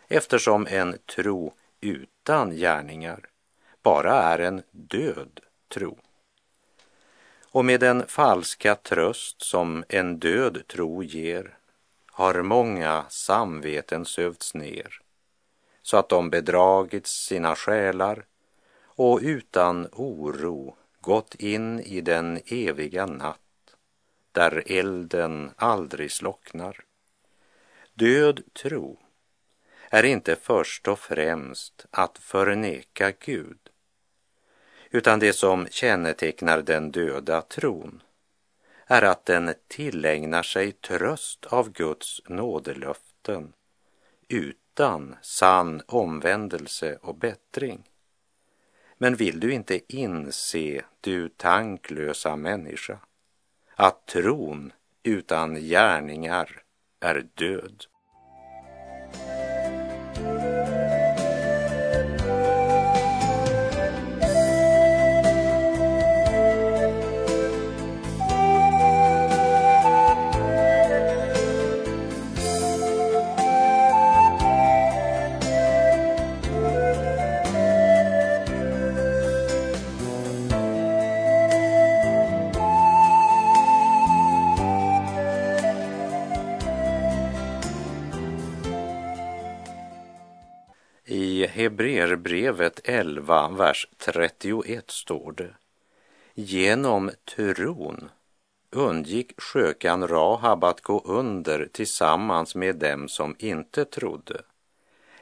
eftersom 0.08 0.66
en 0.66 0.98
tro 1.16 1.54
utan 1.80 2.50
gärningar 2.50 3.20
bara 3.82 4.22
är 4.22 4.38
en 4.38 4.62
död 4.70 5.40
tro. 5.68 5.98
Och 7.50 7.64
med 7.64 7.80
den 7.80 8.06
falska 8.06 8.74
tröst 8.74 9.42
som 9.42 9.84
en 9.88 10.18
död 10.18 10.62
tro 10.66 11.02
ger 11.02 11.58
har 12.06 12.42
många 12.42 13.04
samveten 13.08 14.04
sövts 14.04 14.54
ner 14.54 15.07
så 15.88 15.96
att 15.96 16.08
de 16.08 16.30
bedragits 16.30 17.26
sina 17.26 17.56
själar 17.56 18.24
och 18.84 19.20
utan 19.22 19.88
oro 19.92 20.76
gått 21.00 21.34
in 21.34 21.80
i 21.80 22.00
den 22.00 22.40
eviga 22.46 23.06
natt 23.06 23.76
där 24.32 24.62
elden 24.66 25.50
aldrig 25.56 26.12
slocknar. 26.12 26.84
Död 27.94 28.40
tro 28.52 29.00
är 29.90 30.02
inte 30.02 30.36
först 30.36 30.88
och 30.88 30.98
främst 30.98 31.86
att 31.90 32.18
förneka 32.18 33.12
Gud, 33.18 33.58
utan 34.90 35.18
det 35.18 35.32
som 35.32 35.66
kännetecknar 35.70 36.62
den 36.62 36.90
döda 36.90 37.42
tron 37.42 38.02
är 38.86 39.02
att 39.02 39.26
den 39.26 39.54
tillägnar 39.68 40.42
sig 40.42 40.72
tröst 40.72 41.46
av 41.46 41.72
Guds 41.72 42.22
nådelöften 42.26 43.52
utan 44.28 45.16
sann 45.22 45.82
omvändelse 45.86 46.98
och 47.02 47.14
bättring. 47.14 47.82
Men 48.98 49.16
vill 49.16 49.40
du 49.40 49.52
inte 49.52 49.80
inse, 49.96 50.82
du 51.00 51.28
tanklösa 51.28 52.36
människa, 52.36 52.98
att 53.74 54.06
tron 54.06 54.72
utan 55.02 55.54
gärningar 55.54 56.62
är 57.00 57.28
död? 57.34 57.84
I 91.10 91.46
Hebreerbrevet 91.46 92.80
11, 92.84 93.48
vers 93.48 93.88
31 93.98 94.90
står 94.90 95.32
det. 95.32 95.54
Genom 96.34 97.10
tron 97.36 98.10
undgick 98.70 99.40
skökan 99.40 100.08
Rahab 100.08 100.64
att 100.64 100.80
gå 100.80 101.02
under 101.04 101.68
tillsammans 101.72 102.54
med 102.54 102.76
dem 102.76 103.08
som 103.08 103.36
inte 103.38 103.84
trodde 103.84 104.42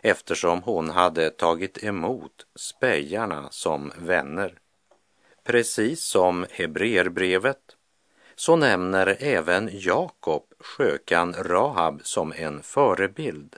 eftersom 0.00 0.62
hon 0.62 0.90
hade 0.90 1.30
tagit 1.30 1.84
emot 1.84 2.46
spejarna 2.54 3.48
som 3.50 3.92
vänner. 3.98 4.58
Precis 5.44 6.04
som 6.04 6.46
Hebreerbrevet 6.50 7.76
så 8.36 8.56
nämner 8.56 9.16
även 9.20 9.70
Jakob 9.72 10.42
skökan 10.58 11.34
Rahab 11.34 12.00
som 12.04 12.32
en 12.36 12.62
förebild 12.62 13.56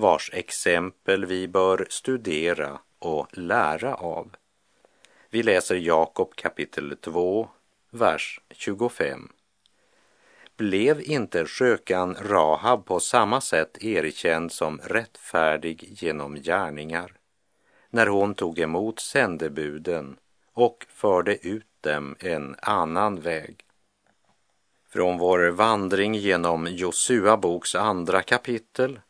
vars 0.00 0.30
exempel 0.32 1.24
vi 1.24 1.48
bör 1.48 1.86
studera 1.90 2.78
och 2.98 3.38
lära 3.38 3.94
av. 3.94 4.36
Vi 5.30 5.42
läser 5.42 5.76
Jakob 5.76 6.34
kapitel 6.36 6.96
2, 6.96 7.48
vers 7.90 8.40
25. 8.50 9.32
Blev 10.56 11.00
inte 11.02 11.46
skökan 11.46 12.16
Rahab 12.20 12.84
på 12.84 13.00
samma 13.00 13.40
sätt 13.40 13.84
erkänd 13.84 14.52
som 14.52 14.80
rättfärdig 14.84 15.84
genom 16.02 16.34
gärningar 16.34 17.12
när 17.90 18.06
hon 18.06 18.34
tog 18.34 18.58
emot 18.58 19.00
sändebuden 19.00 20.16
och 20.52 20.86
förde 20.88 21.48
ut 21.48 21.66
dem 21.80 22.16
en 22.18 22.56
annan 22.62 23.20
väg? 23.20 23.64
Från 24.88 25.18
vår 25.18 25.50
vandring 25.50 26.14
genom 26.14 26.66
Josua 26.66 27.36
boks 27.36 27.74
andra 27.74 28.22
kapitel 28.22 29.00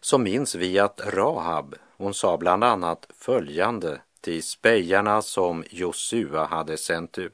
så 0.00 0.18
minns 0.18 0.54
vi 0.54 0.78
att 0.78 1.00
Rahab, 1.06 1.74
hon 1.96 2.14
sa 2.14 2.36
bland 2.36 2.64
annat 2.64 3.06
följande 3.18 4.00
till 4.20 4.42
spejarna 4.42 5.22
som 5.22 5.64
Josua 5.70 6.44
hade 6.44 6.76
sänt 6.76 7.18
ut. 7.18 7.32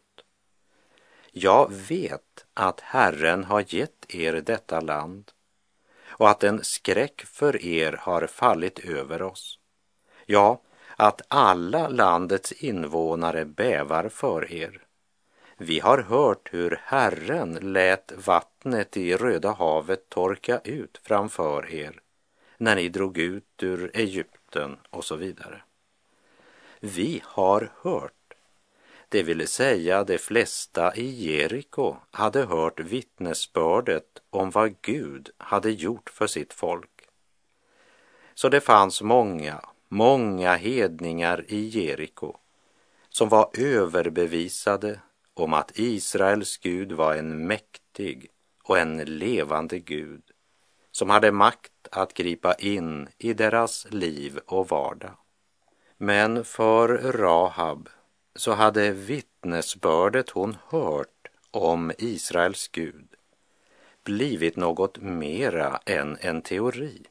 Jag 1.32 1.72
vet 1.72 2.46
att 2.54 2.80
Herren 2.80 3.44
har 3.44 3.64
gett 3.74 4.14
er 4.14 4.32
detta 4.32 4.80
land 4.80 5.30
och 6.08 6.30
att 6.30 6.44
en 6.44 6.64
skräck 6.64 7.22
för 7.26 7.64
er 7.64 7.92
har 8.00 8.26
fallit 8.26 8.78
över 8.78 9.22
oss. 9.22 9.58
Ja, 10.26 10.60
att 10.96 11.22
alla 11.28 11.88
landets 11.88 12.52
invånare 12.52 13.44
bävar 13.44 14.08
för 14.08 14.52
er. 14.52 14.82
Vi 15.56 15.80
har 15.80 15.98
hört 15.98 16.48
hur 16.52 16.80
Herren 16.84 17.54
lät 17.54 18.12
vattnet 18.26 18.96
i 18.96 19.16
Röda 19.16 19.52
havet 19.52 20.08
torka 20.08 20.60
ut 20.64 21.00
framför 21.02 21.70
er 21.70 22.00
när 22.58 22.76
ni 22.76 22.88
drog 22.88 23.18
ut 23.18 23.62
ur 23.62 23.90
Egypten 23.94 24.76
och 24.90 25.04
så 25.04 25.16
vidare. 25.16 25.62
Vi 26.80 27.22
har 27.24 27.72
hört. 27.80 28.12
Det 29.08 29.22
vill 29.22 29.48
säga 29.48 30.04
de 30.04 30.18
flesta 30.18 30.96
i 30.96 31.26
Jeriko 31.26 31.96
hade 32.10 32.44
hört 32.44 32.80
vittnesbördet 32.80 34.22
om 34.30 34.50
vad 34.50 34.82
Gud 34.82 35.30
hade 35.38 35.70
gjort 35.70 36.10
för 36.10 36.26
sitt 36.26 36.52
folk. 36.52 36.90
Så 38.34 38.48
det 38.48 38.60
fanns 38.60 39.02
många, 39.02 39.60
många 39.88 40.56
hedningar 40.56 41.44
i 41.48 41.60
Jeriko 41.60 42.36
som 43.08 43.28
var 43.28 43.50
överbevisade 43.58 45.00
om 45.34 45.52
att 45.52 45.78
Israels 45.78 46.56
Gud 46.56 46.92
var 46.92 47.14
en 47.14 47.46
mäktig 47.46 48.30
och 48.62 48.78
en 48.78 48.96
levande 48.96 49.78
Gud 49.78 50.22
som 50.90 51.10
hade 51.10 51.32
makt 51.32 51.72
att 51.92 52.14
gripa 52.14 52.54
in 52.54 53.08
i 53.18 53.32
deras 53.32 53.86
liv 53.90 54.38
och 54.46 54.68
vardag. 54.68 55.16
Men 55.96 56.44
för 56.44 56.88
Rahab 57.12 57.88
så 58.34 58.52
hade 58.52 58.90
vittnesbördet 58.90 60.30
hon 60.30 60.56
hört 60.68 61.28
om 61.50 61.92
Israels 61.98 62.68
Gud 62.68 63.08
blivit 64.04 64.56
något 64.56 64.98
mera 64.98 65.80
än 65.86 66.18
en 66.20 66.42
teori. 66.42 67.02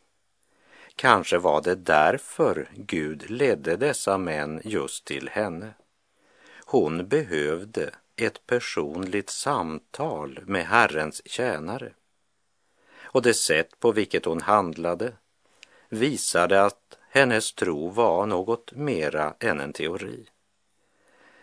Kanske 0.95 1.37
var 1.37 1.61
det 1.61 1.75
därför 1.75 2.69
Gud 2.75 3.29
ledde 3.29 3.75
dessa 3.75 4.17
män 4.17 4.61
just 4.63 5.05
till 5.05 5.29
henne. 5.29 5.73
Hon 6.65 7.07
behövde 7.07 7.91
ett 8.15 8.47
personligt 8.47 9.29
samtal 9.29 10.39
med 10.45 10.65
Herrens 10.65 11.21
tjänare. 11.25 11.93
Och 13.15 13.21
det 13.21 13.33
sätt 13.33 13.79
på 13.79 13.91
vilket 13.91 14.25
hon 14.25 14.41
handlade 14.41 15.13
visade 15.89 16.63
att 16.63 16.97
hennes 17.09 17.53
tro 17.53 17.89
var 17.89 18.25
något 18.25 18.71
mera 18.71 19.33
än 19.39 19.59
en 19.59 19.73
teori. 19.73 20.25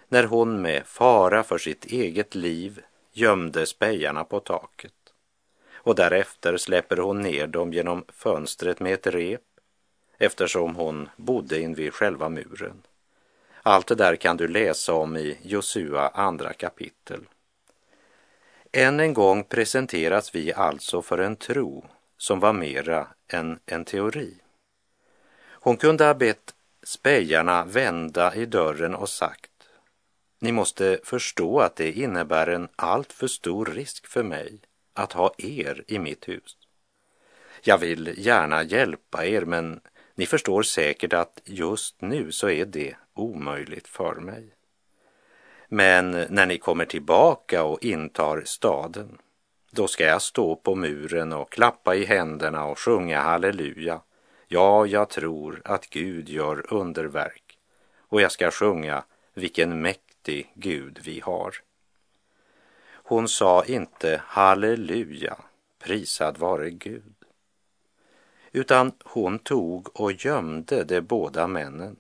När 0.09 0.25
hon 0.25 0.63
med 0.63 0.87
fara 0.87 1.43
för 1.43 1.59
sitt 1.59 1.85
eget 1.85 2.35
liv 2.35 2.83
gömde 3.13 3.67
spejarna 3.67 4.25
på 4.25 4.41
taket 4.41 4.93
och 5.75 5.95
därefter 5.95 6.57
släpper 6.57 6.97
hon 6.97 7.21
ner 7.21 7.47
dem 7.47 7.73
genom 7.73 8.05
fönstret 8.09 8.81
med 8.81 8.95
ett 8.95 9.07
rep 9.07 9.41
eftersom 10.19 10.77
hon 10.77 11.09
bodde 11.17 11.61
invid 11.61 11.95
själva 11.95 12.29
muren. 12.29 12.83
Allt 13.63 13.87
det 13.87 13.95
där 13.95 14.17
kan 14.17 14.37
du 14.37 14.49
läsa 14.49 14.95
om 14.95 15.17
i 15.17 15.39
Josua 15.43 16.09
andra 16.09 16.53
kapitel. 16.53 17.21
Än 18.73 19.01
en 19.01 19.15
gång 19.15 19.45
presenteras 19.45 20.35
vi 20.35 20.53
alltså 20.53 21.03
för 21.03 21.19
en 21.19 21.37
tro 21.37 21.85
som 22.17 22.41
var 22.41 22.53
mera 22.53 23.09
än 23.29 23.59
en 23.67 23.85
teori. 23.85 24.35
Hon 25.43 25.77
kunde 25.77 26.05
ha 26.05 26.15
bett 26.15 26.55
spejarna 26.83 27.65
vända 27.65 28.35
i 28.35 28.47
dörren 28.47 28.95
och 28.95 29.09
sagt 29.09 29.51
Ni 30.39 30.53
måste 30.53 30.99
förstå 31.05 31.61
att 31.61 31.77
det 31.77 31.93
innebär 31.93 32.47
en 32.47 32.69
alltför 32.77 33.27
stor 33.27 33.67
risk 33.67 34.07
för 34.07 34.23
mig 34.23 34.59
att 34.95 35.13
ha 35.13 35.35
er 35.39 35.85
i 35.87 35.99
mitt 35.99 36.29
hus. 36.29 36.57
Jag 37.63 37.79
vill 37.79 38.15
gärna 38.17 38.63
hjälpa 38.63 39.27
er, 39.27 39.45
men 39.45 39.81
ni 40.15 40.27
förstår 40.27 40.63
säkert 40.63 41.13
att 41.13 41.41
just 41.45 42.01
nu 42.01 42.33
så 42.33 42.49
är 42.49 42.65
det 42.65 42.97
omöjligt 43.15 43.89
för 43.89 44.15
mig. 44.15 44.55
Men 45.75 46.11
när 46.11 46.47
ni 46.47 46.59
kommer 46.59 46.85
tillbaka 46.85 47.65
och 47.65 47.85
intar 47.85 48.43
staden, 48.45 49.19
då 49.71 49.89
ska 49.89 50.05
jag 50.05 50.23
stå 50.23 50.57
på 50.57 50.75
muren 50.75 51.33
och 51.33 51.53
klappa 51.53 51.95
i 51.95 52.05
händerna 52.05 52.65
och 52.65 52.79
sjunga 52.79 53.21
halleluja. 53.21 54.01
Ja, 54.49 54.87
jag 54.87 55.09
tror 55.09 55.63
att 55.65 55.91
Gud 55.91 56.29
gör 56.29 56.75
underverk 56.75 57.59
och 57.99 58.21
jag 58.21 58.33
ska 58.33 58.51
sjunga 58.51 59.05
vilken 59.35 59.83
mäktig 59.83 60.53
Gud 60.55 60.99
vi 61.05 61.21
har. 61.21 61.55
Hon 62.93 63.29
sa 63.29 63.65
inte 63.65 64.23
halleluja, 64.27 65.37
prisad 65.79 66.39
vare 66.39 66.71
Gud, 66.71 67.15
utan 68.53 68.93
hon 69.05 69.39
tog 69.39 70.01
och 70.01 70.13
gömde 70.13 70.85
de 70.85 71.01
båda 71.01 71.47
männen. 71.47 71.97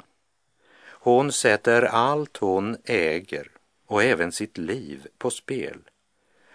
Hon 0.84 1.32
sätter 1.32 1.82
allt 1.82 2.36
hon 2.36 2.76
äger 2.84 3.51
och 3.92 4.02
även 4.02 4.32
sitt 4.32 4.58
liv 4.58 5.06
på 5.18 5.30
spel. 5.30 5.78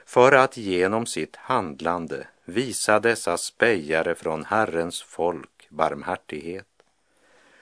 För 0.06 0.32
att 0.32 0.58
genom 0.58 1.06
sitt 1.06 1.36
handlande 1.36 2.28
visa 2.46 3.00
dessa 3.00 3.38
spejare 3.38 4.16
från 4.16 4.46
Herrens 4.46 5.02
folk 5.02 5.68
barmhärtighet. 5.70 6.68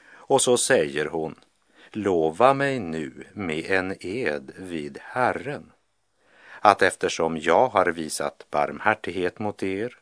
Och 0.08 0.42
så 0.42 0.58
säger 0.58 1.06
hon, 1.06 1.36
lova 1.92 2.54
mig 2.54 2.80
nu 2.80 3.24
med 3.34 3.66
en 3.66 3.96
ed 4.00 4.52
vid 4.58 4.98
Herren 5.02 5.72
att 6.60 6.82
eftersom 6.82 7.38
jag 7.38 7.68
har 7.68 7.86
visat 7.86 8.46
barmhärtighet 8.52 9.40
mot 9.40 9.64
er 9.64 9.98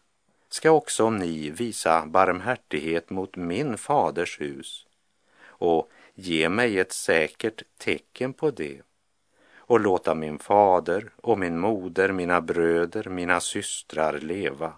ska 0.50 0.72
också 0.72 1.10
ni 1.10 1.50
visa 1.50 2.06
barmhärtighet 2.06 3.10
mot 3.10 3.36
min 3.36 3.78
faders 3.78 4.42
hus. 4.42 4.86
Och 5.46 5.92
ge 6.14 6.50
mig 6.50 6.80
ett 6.80 6.92
säkert 6.92 7.64
tecken 7.78 8.34
på 8.34 8.52
det 8.52 8.82
och 9.66 9.80
låta 9.80 10.16
min 10.16 10.40
fader 10.40 11.10
och 11.16 11.40
min 11.40 11.60
moder, 11.60 12.12
mina 12.12 12.42
bröder, 12.42 13.10
mina 13.10 13.40
systrar 13.40 14.20
leva, 14.20 14.74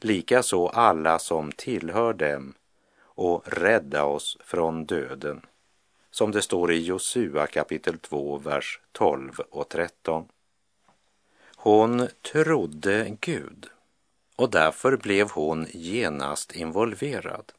likaså 0.00 0.66
alla 0.66 1.18
som 1.18 1.52
tillhör 1.52 2.12
dem 2.12 2.54
och 3.00 3.42
rädda 3.46 4.04
oss 4.04 4.38
från 4.40 4.86
döden, 4.86 5.40
som 6.10 6.32
det 6.32 6.42
står 6.42 6.72
i 6.72 6.84
Josua 6.84 7.46
kapitel 7.46 7.98
2, 7.98 8.38
vers 8.38 8.80
12 8.92 9.32
och 9.50 9.68
13. 9.68 10.28
Hon 11.56 12.08
trodde 12.32 13.16
Gud 13.20 13.66
och 14.36 14.50
därför 14.50 14.96
blev 14.96 15.30
hon 15.30 15.66
genast 15.70 16.56
involverad. 16.56 17.52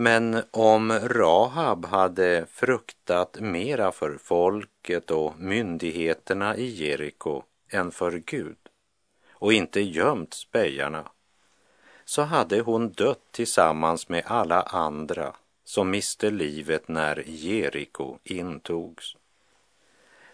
Men 0.00 0.42
om 0.50 0.92
Rahab 0.92 1.86
hade 1.86 2.46
fruktat 2.46 3.40
mera 3.40 3.92
för 3.92 4.18
folket 4.18 5.10
och 5.10 5.38
myndigheterna 5.38 6.56
i 6.56 6.66
Jeriko 6.66 7.42
än 7.70 7.90
för 7.90 8.22
Gud 8.26 8.56
och 9.30 9.52
inte 9.52 9.80
gömt 9.80 10.34
spejarna 10.34 11.08
så 12.04 12.22
hade 12.22 12.60
hon 12.60 12.92
dött 12.92 13.22
tillsammans 13.30 14.08
med 14.08 14.22
alla 14.26 14.62
andra 14.62 15.36
som 15.64 15.90
miste 15.90 16.30
livet 16.30 16.88
när 16.88 17.24
Jeriko 17.26 18.18
intogs. 18.24 19.16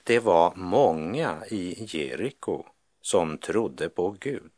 Det 0.03 0.19
var 0.19 0.53
många 0.57 1.47
i 1.51 1.87
Jeriko 1.97 2.65
som 3.01 3.39
trodde 3.39 3.89
på 3.89 4.17
Gud 4.21 4.53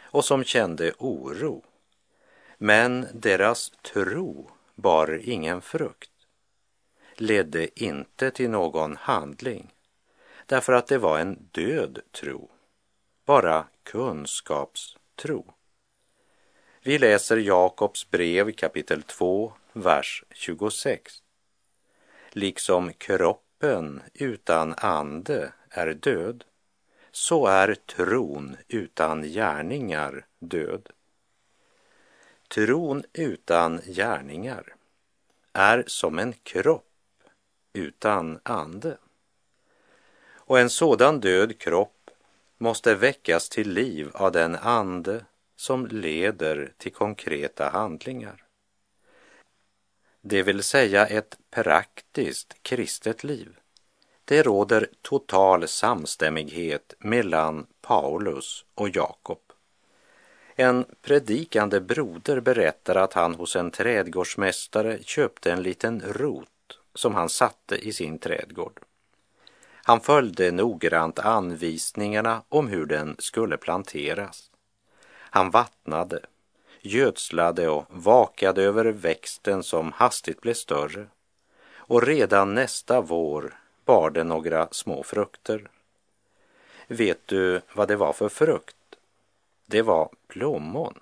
och 0.00 0.24
som 0.24 0.44
kände 0.44 0.92
oro 0.98 1.64
men 2.58 3.06
deras 3.14 3.70
tro 3.70 4.50
bar 4.74 5.20
ingen 5.22 5.62
frukt, 5.62 6.10
ledde 7.14 7.84
inte 7.84 8.30
till 8.30 8.50
någon 8.50 8.96
handling, 8.96 9.72
därför 10.46 10.72
att 10.72 10.86
det 10.86 10.98
var 10.98 11.18
en 11.18 11.48
död 11.52 11.98
tro, 12.12 12.50
bara 13.24 13.66
kunskapstro. 13.82 15.54
Vi 16.82 16.98
läser 16.98 17.36
Jakobs 17.36 18.10
brev 18.10 18.52
kapitel 18.52 19.02
2, 19.02 19.52
vers 19.72 20.24
26. 20.30 21.22
Liksom 22.30 22.92
kroppen 22.92 24.02
utan 24.14 24.74
ande 24.78 25.52
är 25.70 25.94
död, 25.94 26.44
så 27.10 27.46
är 27.46 27.74
tron 27.74 28.56
utan 28.68 29.22
gärningar 29.22 30.26
död. 30.38 30.88
Tron 32.48 33.04
utan 33.12 33.80
gärningar 33.86 34.74
är 35.52 35.84
som 35.86 36.18
en 36.18 36.32
kropp 36.32 36.84
utan 37.72 38.40
ande. 38.42 38.98
Och 40.30 40.58
en 40.58 40.70
sådan 40.70 41.20
död 41.20 41.58
kropp 41.58 42.10
måste 42.58 42.94
väckas 42.94 43.48
till 43.48 43.70
liv 43.70 44.10
av 44.14 44.32
den 44.32 44.56
ande 44.56 45.24
som 45.56 45.86
leder 45.86 46.72
till 46.76 46.92
konkreta 46.92 47.68
handlingar. 47.68 48.44
Det 50.20 50.42
vill 50.42 50.62
säga 50.62 51.06
ett 51.06 51.38
praktiskt 51.50 52.62
kristet 52.62 53.24
liv. 53.24 53.58
Det 54.24 54.42
råder 54.42 54.88
total 55.02 55.68
samstämmighet 55.68 56.94
mellan 56.98 57.66
Paulus 57.80 58.64
och 58.74 58.88
Jakob. 58.96 59.52
En 60.60 60.84
predikande 61.02 61.80
broder 61.80 62.40
berättar 62.40 62.94
att 62.94 63.12
han 63.12 63.34
hos 63.34 63.56
en 63.56 63.70
trädgårdsmästare 63.70 64.98
köpte 65.02 65.52
en 65.52 65.62
liten 65.62 66.00
rot 66.00 66.78
som 66.94 67.14
han 67.14 67.28
satte 67.28 67.76
i 67.76 67.92
sin 67.92 68.18
trädgård. 68.18 68.80
Han 69.82 70.00
följde 70.00 70.50
noggrant 70.50 71.18
anvisningarna 71.18 72.42
om 72.48 72.68
hur 72.68 72.86
den 72.86 73.16
skulle 73.18 73.56
planteras. 73.56 74.50
Han 75.08 75.50
vattnade, 75.50 76.20
gödslade 76.80 77.68
och 77.68 77.84
vakade 77.88 78.62
över 78.62 78.84
växten 78.84 79.62
som 79.62 79.92
hastigt 79.92 80.40
blev 80.40 80.54
större 80.54 81.06
och 81.76 82.02
redan 82.02 82.54
nästa 82.54 83.00
vår 83.00 83.58
bar 83.84 84.10
den 84.10 84.28
några 84.28 84.68
små 84.70 85.02
frukter. 85.02 85.70
Vet 86.86 87.26
du 87.26 87.60
vad 87.72 87.88
det 87.88 87.96
var 87.96 88.12
för 88.12 88.28
frukt? 88.28 88.77
Det 89.70 89.82
var 89.82 90.10
plommon. 90.28 91.00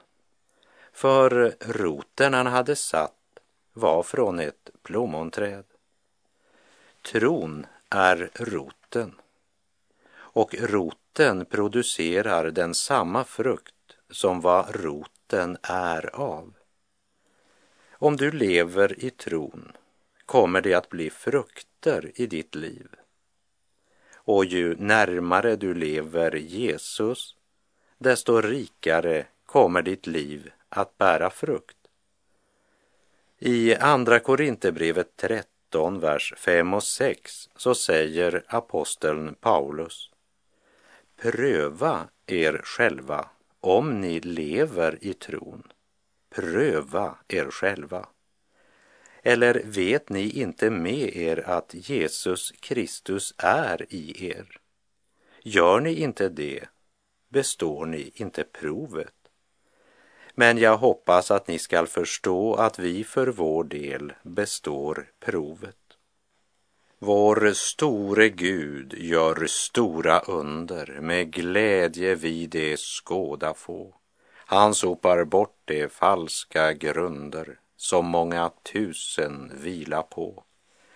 För 0.92 1.54
roten 1.60 2.34
han 2.34 2.46
hade 2.46 2.76
satt 2.76 3.38
var 3.72 4.02
från 4.02 4.40
ett 4.40 4.70
plommonträd. 4.82 5.64
Tron 7.02 7.66
är 7.90 8.30
roten 8.34 9.14
och 10.16 10.54
roten 10.54 11.46
producerar 11.46 12.50
den 12.50 12.74
samma 12.74 13.24
frukt 13.24 13.96
som 14.10 14.40
vad 14.40 14.74
roten 14.74 15.56
är 15.62 16.16
av. 16.16 16.54
Om 17.90 18.16
du 18.16 18.30
lever 18.30 19.04
i 19.04 19.10
tron 19.10 19.72
kommer 20.26 20.60
det 20.60 20.74
att 20.74 20.88
bli 20.88 21.10
frukter 21.10 22.12
i 22.14 22.26
ditt 22.26 22.54
liv. 22.54 22.88
Och 24.14 24.44
ju 24.44 24.76
närmare 24.76 25.56
du 25.56 25.74
lever 25.74 26.36
Jesus, 26.36 27.35
desto 27.98 28.40
rikare 28.40 29.26
kommer 29.46 29.82
ditt 29.82 30.06
liv 30.06 30.50
att 30.68 30.98
bära 30.98 31.30
frukt. 31.30 31.76
I 33.38 33.74
Andra 33.74 34.18
Korinthierbrevet 34.18 35.16
13, 35.16 36.00
vers 36.00 36.34
5 36.36 36.74
och 36.74 36.82
6 36.82 37.48
så 37.56 37.74
säger 37.74 38.44
aposteln 38.46 39.34
Paulus 39.40 40.10
Pröva 41.16 42.08
er 42.26 42.60
själva 42.64 43.28
om 43.60 44.00
ni 44.00 44.20
lever 44.20 44.98
i 45.00 45.14
tron. 45.14 45.62
Pröva 46.30 47.16
er 47.28 47.50
själva. 47.50 48.08
Eller 49.22 49.62
vet 49.64 50.08
ni 50.08 50.30
inte 50.30 50.70
med 50.70 51.16
er 51.16 51.48
att 51.48 51.74
Jesus 51.74 52.52
Kristus 52.60 53.34
är 53.38 53.86
i 53.88 54.28
er? 54.28 54.60
Gör 55.42 55.80
ni 55.80 55.94
inte 55.94 56.28
det, 56.28 56.68
består 57.28 57.86
ni 57.86 58.10
inte 58.14 58.44
provet. 58.44 59.14
Men 60.34 60.58
jag 60.58 60.76
hoppas 60.76 61.30
att 61.30 61.48
ni 61.48 61.58
skall 61.58 61.86
förstå 61.86 62.54
att 62.54 62.78
vi 62.78 63.04
för 63.04 63.26
vår 63.26 63.64
del 63.64 64.12
består 64.22 65.06
provet. 65.20 65.76
Vår 66.98 67.52
store 67.52 68.28
Gud 68.28 68.94
gör 68.98 69.46
stora 69.46 70.20
under, 70.20 70.98
med 71.00 71.32
glädje 71.32 72.14
vi 72.14 72.46
det 72.46 72.78
skåda 72.78 73.54
få. 73.54 73.94
Han 74.34 74.74
sopar 74.74 75.24
bort 75.24 75.60
de 75.64 75.88
falska 75.88 76.72
grunder 76.72 77.58
som 77.76 78.06
många 78.06 78.50
tusen 78.72 79.52
vila 79.54 80.02
på. 80.02 80.44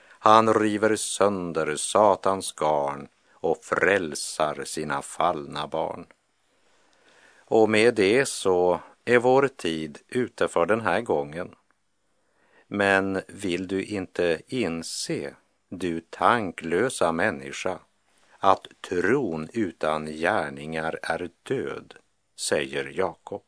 Han 0.09 0.55
river 0.55 0.97
sönder 0.97 1.77
Satans 1.77 2.53
garn 2.53 3.09
och 3.33 3.65
frälsar 3.65 4.65
sina 4.65 5.03
fallna 5.03 5.67
barn. 5.67 6.07
Och 7.51 7.71
med 7.71 7.95
det 7.95 8.27
så 8.27 8.81
är 9.05 9.19
vår 9.19 9.49
tid 9.49 9.99
ute 10.09 10.49
för 10.49 10.67
den 10.67 10.81
här 10.81 11.01
gången. 11.01 11.55
Men 12.67 13.23
vill 13.29 13.69
du 13.69 13.85
inte 13.85 14.41
inse, 14.47 15.35
du 15.69 16.01
tanklösa 16.01 17.13
människa, 17.13 17.79
att 18.39 18.67
tron 18.81 19.49
utan 19.53 20.07
gärningar 20.07 20.99
är 21.03 21.31
död, 21.43 21.95
säger 22.37 22.93
Jakob. 22.95 23.43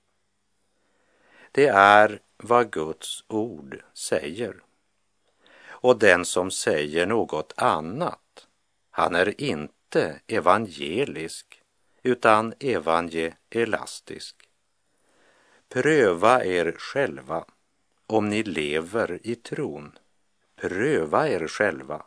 Det 1.52 1.66
är 1.66 2.20
vad 2.36 2.70
Guds 2.70 3.24
ord 3.28 3.82
säger. 3.94 4.62
Och 5.68 5.98
den 5.98 6.24
som 6.24 6.50
säger 6.50 7.06
något 7.06 7.52
annat, 7.56 8.46
han 8.90 9.14
är 9.14 9.40
inte 9.40 10.20
evangelisk 10.26 11.51
utan 12.02 12.54
evangelastisk. 12.60 14.48
Pröva 15.68 16.44
er 16.44 16.74
själva 16.78 17.44
om 18.06 18.28
ni 18.28 18.42
lever 18.42 19.18
i 19.22 19.34
tron. 19.34 19.98
Pröva 20.56 21.28
er 21.28 21.46
själva. 21.48 22.02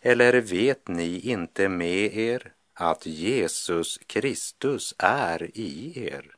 Eller 0.00 0.40
vet 0.40 0.88
ni 0.88 1.20
inte 1.20 1.68
med 1.68 2.16
er 2.16 2.52
att 2.74 3.06
Jesus 3.06 3.98
Kristus 4.06 4.94
är 4.98 5.50
i 5.58 6.04
er? 6.06 6.36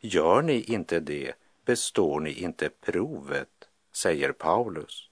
Gör 0.00 0.42
ni 0.42 0.62
inte 0.62 1.00
det 1.00 1.32
består 1.64 2.20
ni 2.20 2.32
inte 2.32 2.68
provet, 2.68 3.68
säger 3.92 4.32
Paulus. 4.32 5.08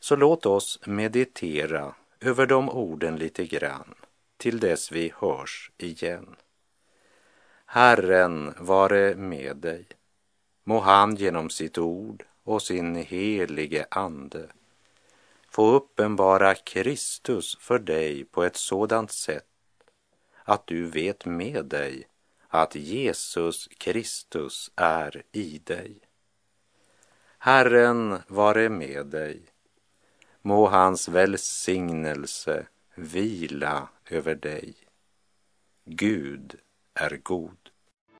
Så 0.00 0.16
låt 0.16 0.46
oss 0.46 0.80
meditera 0.86 1.94
över 2.20 2.46
de 2.46 2.68
orden 2.68 3.16
lite 3.16 3.46
grann 3.46 3.94
till 4.42 4.60
dess 4.60 4.92
vi 4.92 5.12
hörs 5.16 5.70
igen. 5.78 6.36
Herren 7.66 8.54
vare 8.58 9.14
med 9.14 9.56
dig. 9.56 9.86
Må 10.64 10.80
han 10.80 11.16
genom 11.16 11.50
sitt 11.50 11.78
ord 11.78 12.24
och 12.42 12.62
sin 12.62 12.96
helige 12.96 13.86
ande 13.90 14.48
få 15.48 15.70
uppenbara 15.70 16.54
Kristus 16.54 17.56
för 17.60 17.78
dig 17.78 18.24
på 18.24 18.44
ett 18.44 18.56
sådant 18.56 19.12
sätt 19.12 19.48
att 20.44 20.66
du 20.66 20.84
vet 20.84 21.24
med 21.26 21.64
dig 21.64 22.08
att 22.48 22.74
Jesus 22.74 23.68
Kristus 23.78 24.70
är 24.76 25.22
i 25.32 25.58
dig. 25.58 26.00
Herren 27.38 28.18
vare 28.28 28.68
med 28.68 29.06
dig. 29.06 29.42
Må 30.40 30.66
hans 30.68 31.08
välsignelse 31.08 32.66
vila 32.94 33.88
över 34.10 34.34
dig. 34.34 34.74
Gud 35.84 36.54
är 36.94 37.16
god. 37.16 37.61